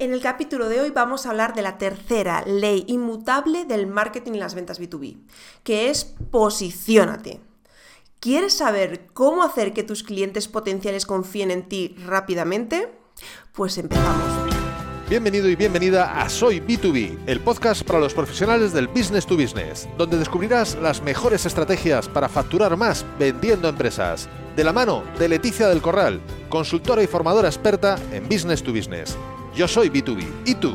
[0.00, 4.34] En el capítulo de hoy vamos a hablar de la tercera ley inmutable del marketing
[4.34, 5.16] y las ventas B2B,
[5.64, 7.40] que es posiciónate.
[8.20, 12.92] ¿Quieres saber cómo hacer que tus clientes potenciales confíen en ti rápidamente?
[13.52, 14.22] Pues empezamos.
[15.10, 19.88] Bienvenido y bienvenida a Soy B2B, el podcast para los profesionales del business to business,
[19.98, 24.28] donde descubrirás las mejores estrategias para facturar más vendiendo empresas.
[24.54, 29.16] De la mano de Leticia del Corral, consultora y formadora experta en business to business.
[29.58, 30.24] Yo soy B2B.
[30.44, 30.72] ¿Y tú?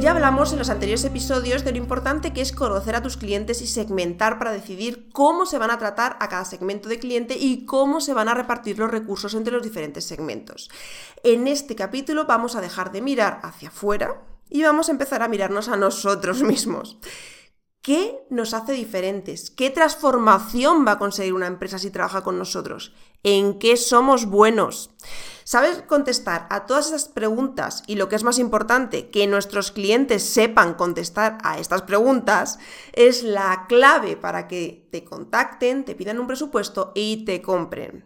[0.00, 3.62] Ya hablamos en los anteriores episodios de lo importante que es conocer a tus clientes
[3.62, 7.66] y segmentar para decidir cómo se van a tratar a cada segmento de cliente y
[7.66, 10.72] cómo se van a repartir los recursos entre los diferentes segmentos.
[11.22, 15.28] En este capítulo vamos a dejar de mirar hacia afuera y vamos a empezar a
[15.28, 16.98] mirarnos a nosotros mismos.
[17.82, 19.50] ¿Qué nos hace diferentes?
[19.50, 22.92] ¿Qué transformación va a conseguir una empresa si trabaja con nosotros?
[23.22, 24.90] ¿En qué somos buenos?
[25.44, 27.82] ¿Sabes contestar a todas esas preguntas?
[27.86, 32.58] Y lo que es más importante, que nuestros clientes sepan contestar a estas preguntas,
[32.92, 38.04] es la clave para que te contacten, te pidan un presupuesto y te compren.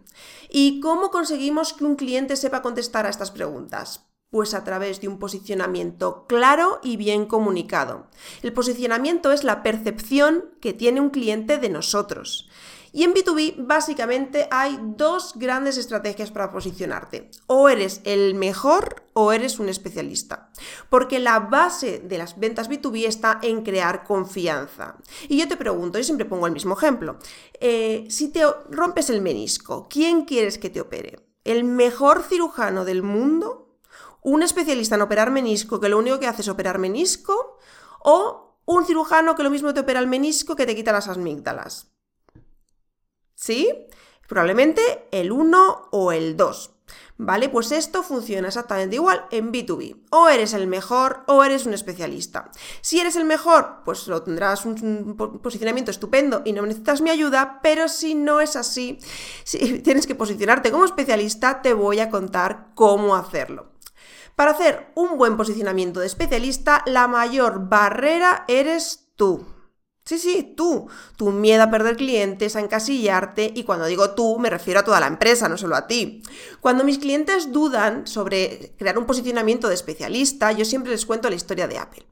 [0.49, 4.05] ¿Y cómo conseguimos que un cliente sepa contestar a estas preguntas?
[4.29, 8.07] Pues a través de un posicionamiento claro y bien comunicado.
[8.41, 12.49] El posicionamiento es la percepción que tiene un cliente de nosotros.
[12.95, 17.29] Y en B2B básicamente hay dos grandes estrategias para posicionarte.
[17.45, 20.49] O eres el mejor o eres un especialista.
[20.89, 24.95] Porque la base de las ventas B2B está en crear confianza.
[25.27, 27.19] Y yo te pregunto, yo siempre pongo el mismo ejemplo.
[27.59, 31.19] Eh, si te rompes el menisco, ¿quién quieres que te opere?
[31.43, 33.64] ¿El mejor cirujano del mundo?
[34.25, 37.59] ¿Un especialista en operar menisco que lo único que hace es operar menisco?
[37.99, 41.91] ¿O un cirujano que lo mismo te opera el menisco que te quita las amígdalas?
[43.35, 43.85] ¿Sí?
[44.27, 46.71] Probablemente el 1 o el 2.
[47.17, 47.49] ¿Vale?
[47.49, 50.07] Pues esto funciona exactamente igual en B2B.
[50.09, 52.49] O eres el mejor o eres un especialista.
[52.81, 57.59] Si eres el mejor, pues lo tendrás un posicionamiento estupendo y no necesitas mi ayuda,
[57.61, 58.97] pero si no es así,
[59.43, 63.74] si tienes que posicionarte como especialista, te voy a contar cómo hacerlo.
[64.35, 69.45] Para hacer un buen posicionamiento de especialista, la mayor barrera eres tú.
[70.07, 70.87] Sí, sí, tú.
[71.17, 74.99] Tu miedo a perder clientes, a encasillarte, y cuando digo tú, me refiero a toda
[74.99, 76.21] la empresa, no solo a ti.
[76.61, 81.35] Cuando mis clientes dudan sobre crear un posicionamiento de especialista, yo siempre les cuento la
[81.35, 82.05] historia de Apple.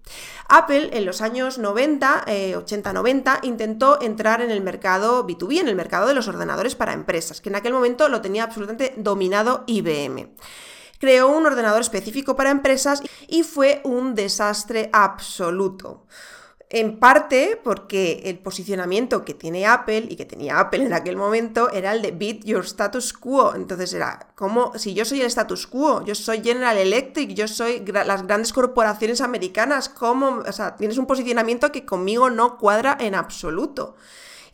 [0.50, 5.76] Apple en los años 90, 80-90, eh, intentó entrar en el mercado B2B, en el
[5.76, 10.30] mercado de los ordenadores para empresas, que en aquel momento lo tenía absolutamente dominado IBM
[11.04, 16.06] creó un ordenador específico para empresas y fue un desastre absoluto.
[16.70, 21.70] En parte porque el posicionamiento que tiene Apple y que tenía Apple en aquel momento
[21.72, 23.54] era el de beat your status quo.
[23.54, 27.84] Entonces era como si yo soy el status quo, yo soy General Electric, yo soy
[27.86, 33.14] las grandes corporaciones americanas, como, o sea, tienes un posicionamiento que conmigo no cuadra en
[33.14, 33.98] absoluto.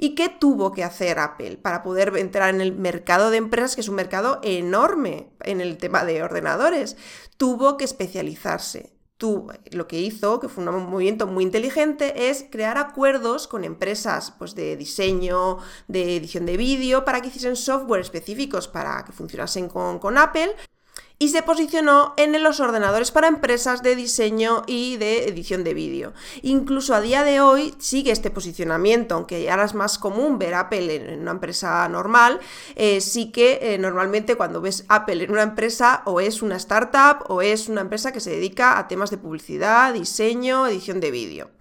[0.02, 3.82] ¿Y qué tuvo que hacer Apple para poder entrar en el mercado de empresas, que
[3.82, 6.96] es un mercado enorme en el tema de ordenadores?
[7.36, 12.78] Tuvo que especializarse tú lo que hizo, que fue un movimiento muy inteligente, es crear
[12.78, 15.58] acuerdos con empresas pues, de diseño,
[15.90, 20.56] de edición de vídeo, para que hiciesen software específicos para que funcionasen con, con Apple
[21.22, 26.14] y se posicionó en los ordenadores para empresas de diseño y de edición de vídeo.
[26.44, 30.96] Incluso a día de hoy sigue este posicionamiento, aunque ahora es más común ver Apple
[30.96, 32.40] en una empresa normal,
[32.76, 37.26] eh, sí que eh, normalmente cuando ves Apple en una empresa o es una startup
[37.28, 41.52] o es una empresa que se dedica a temas de publicidad, diseño, edición de vídeo.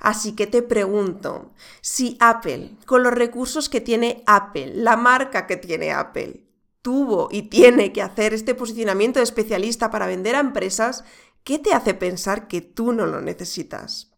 [0.00, 1.52] Así que te pregunto,
[1.82, 6.40] si Apple, con los recursos que tiene Apple, la marca que tiene Apple,
[6.82, 11.04] tuvo y tiene que hacer este posicionamiento de especialista para vender a empresas,
[11.44, 14.11] ¿qué te hace pensar que tú no lo necesitas?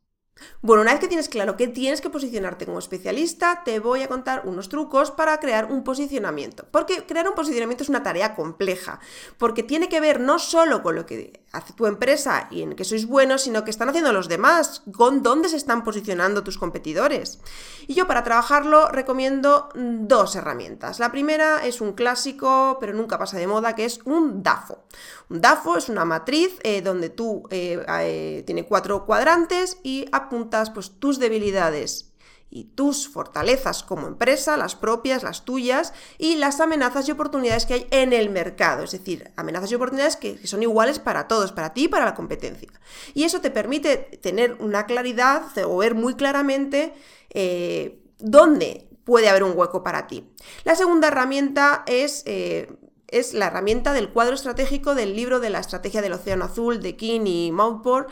[0.62, 4.08] Bueno, una vez que tienes claro que tienes que posicionarte como especialista, te voy a
[4.08, 6.66] contar unos trucos para crear un posicionamiento.
[6.70, 8.98] Porque crear un posicionamiento es una tarea compleja,
[9.38, 12.84] porque tiene que ver no solo con lo que hace tu empresa y en que
[12.84, 17.38] sois buenos, sino que están haciendo los demás, con dónde se están posicionando tus competidores.
[17.86, 20.98] Y yo para trabajarlo recomiendo dos herramientas.
[20.98, 24.84] La primera es un clásico, pero nunca pasa de moda, que es un DAFO.
[25.30, 30.70] Un DAFO es una matriz eh, donde tú eh, eh, tiene cuatro cuadrantes y apuntas
[30.70, 32.14] pues, tus debilidades
[32.54, 37.74] y tus fortalezas como empresa, las propias, las tuyas, y las amenazas y oportunidades que
[37.74, 38.84] hay en el mercado.
[38.84, 42.14] Es decir, amenazas y oportunidades que, son iguales para todos, para ti y para la
[42.14, 42.68] competencia.
[43.12, 46.94] Y eso te permite tener una claridad o ver muy claramente
[47.30, 50.30] eh, dónde puede haber un hueco para ti.
[50.62, 52.22] La segunda herramienta es...
[52.26, 52.68] Eh,
[53.08, 56.96] es la herramienta del cuadro estratégico del libro de la estrategia del Océano Azul de
[56.96, 58.10] King y Mountport.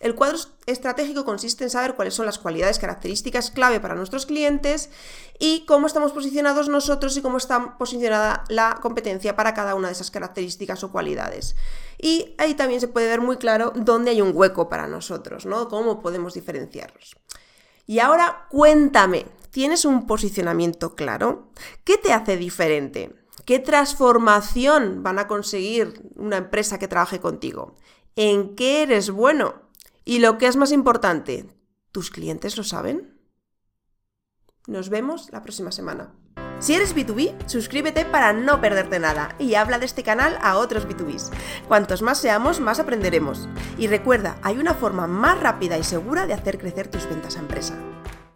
[0.00, 4.90] El cuadro estratégico consiste en saber cuáles son las cualidades, características clave para nuestros clientes
[5.38, 9.94] y cómo estamos posicionados nosotros y cómo está posicionada la competencia para cada una de
[9.94, 11.56] esas características o cualidades.
[11.98, 15.68] Y ahí también se puede ver muy claro dónde hay un hueco para nosotros, ¿no?
[15.68, 17.16] Cómo podemos diferenciarlos.
[17.86, 21.52] Y ahora cuéntame, ¿tienes un posicionamiento claro?
[21.84, 23.14] ¿Qué te hace diferente?
[23.46, 27.76] ¿Qué transformación van a conseguir una empresa que trabaje contigo?
[28.14, 29.65] ¿En qué eres bueno?
[30.08, 31.46] Y lo que es más importante,
[31.90, 33.18] ¿tus clientes lo saben?
[34.68, 36.14] Nos vemos la próxima semana.
[36.60, 40.86] Si eres B2B, suscríbete para no perderte nada y habla de este canal a otros
[40.86, 41.32] B2Bs.
[41.66, 43.48] Cuantos más seamos, más aprenderemos.
[43.78, 47.40] Y recuerda, hay una forma más rápida y segura de hacer crecer tus ventas a
[47.40, 47.76] empresa.